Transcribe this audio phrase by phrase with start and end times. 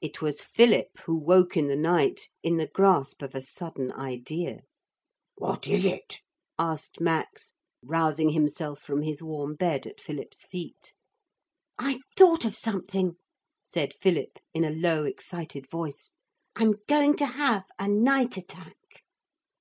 [0.00, 4.62] It was Philip who woke in the night in the grasp of a sudden idea.
[5.36, 6.18] 'What is it?'
[6.58, 10.92] asked Max, rousing himself from his warm bed at Philip's feet.
[11.78, 13.14] 'I've thought of something,'
[13.68, 16.10] said Philip in a low excited voice.
[16.56, 19.04] 'I'm going to have a night attack.'